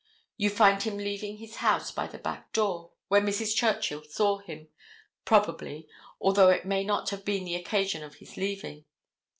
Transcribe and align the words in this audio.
You 0.35 0.49
find 0.49 0.81
him 0.81 0.97
leaving 0.97 1.37
his 1.37 1.57
house 1.57 1.91
by 1.91 2.07
the 2.07 2.17
back 2.17 2.53
door, 2.53 2.89
where 3.07 3.21
Mrs. 3.21 3.55
Churchill 3.55 4.03
saw 4.03 4.39
him, 4.39 4.67
probably, 5.25 5.87
although 6.19 6.49
it 6.49 6.65
may 6.65 6.83
not 6.83 7.11
have 7.11 7.23
been 7.23 7.45
the 7.45 7.53
occasion 7.53 8.01
of 8.01 8.15
his 8.15 8.35
leaving. 8.35 8.85